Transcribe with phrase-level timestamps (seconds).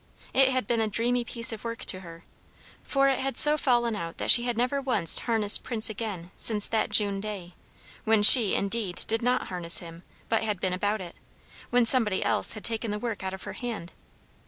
[0.33, 2.23] It had been a dreamy piece of work to her;
[2.81, 6.67] for it had so fallen out that she had never once harnessed Prince again since
[6.67, 7.53] that June day,
[8.03, 11.15] when she, indeed, did not harness him, but had been about it,
[11.69, 13.91] when somebody else had taken the work out of her hand.